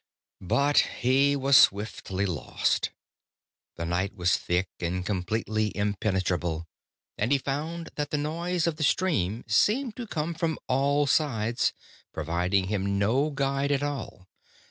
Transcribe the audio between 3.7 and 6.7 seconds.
The night was thick and completely impenetrable,